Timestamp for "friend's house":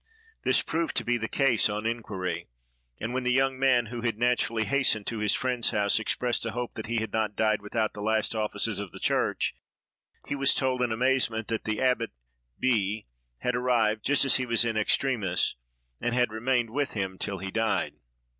5.35-5.99